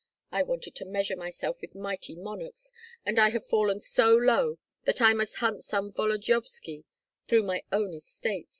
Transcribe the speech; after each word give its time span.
I 0.31 0.41
wanted 0.41 0.73
to 0.77 0.85
measure 0.85 1.15
myself 1.15 1.61
with 1.61 1.75
mighty 1.75 2.15
monarchs, 2.15 2.71
and 3.05 3.19
I 3.19 3.29
have 3.29 3.45
fallen 3.45 3.79
so 3.79 4.15
low 4.15 4.57
that 4.85 4.99
I 4.99 5.13
must 5.13 5.35
hunt 5.35 5.63
some 5.63 5.91
Volodyovski 5.91 6.85
through 7.27 7.43
my 7.43 7.61
own 7.71 7.93
estates. 7.93 8.49